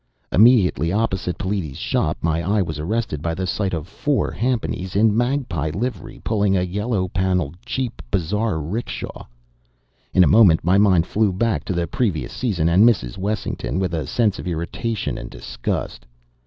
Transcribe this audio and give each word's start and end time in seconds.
Immediately 0.31 0.91
opposite 0.91 1.37
Peliti's 1.37 1.77
shop 1.77 2.17
my 2.23 2.41
eye 2.41 2.63
was 2.63 2.79
arrested 2.79 3.21
by 3.21 3.35
the 3.35 3.45
sight 3.45 3.71
of 3.71 3.87
four 3.87 4.31
jhampanies 4.33 4.95
in 4.95 5.15
"magpie" 5.15 5.69
livery, 5.75 6.19
pulling 6.23 6.57
a 6.57 6.63
yellow 6.63 7.07
paneled, 7.07 7.53
cheap, 7.63 8.01
bazar 8.09 8.59
'rickshaw. 8.59 9.27
In 10.11 10.23
a 10.23 10.27
moment 10.27 10.63
my 10.65 10.79
mind 10.79 11.05
flew 11.05 11.31
back 11.31 11.63
to 11.65 11.73
the 11.73 11.85
previous 11.85 12.33
season 12.33 12.67
and 12.67 12.83
Mrs. 12.83 13.15
Wessington 13.19 13.77
with 13.77 13.93
a 13.93 14.07
sense 14.07 14.39
of 14.39 14.47
irritation 14.47 15.19
and 15.19 15.29
disgust. 15.29 16.07